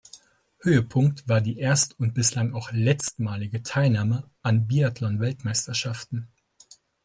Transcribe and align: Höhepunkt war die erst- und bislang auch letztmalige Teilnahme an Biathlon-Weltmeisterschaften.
Höhepunkt 0.61 1.27
war 1.29 1.41
die 1.41 1.59
erst- 1.59 1.99
und 1.99 2.15
bislang 2.15 2.55
auch 2.55 2.71
letztmalige 2.71 3.61
Teilnahme 3.61 4.27
an 4.41 4.65
Biathlon-Weltmeisterschaften. 4.65 6.27